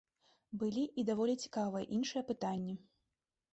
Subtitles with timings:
[0.63, 2.75] Былі і даволі цікавыя іншыя пытанні.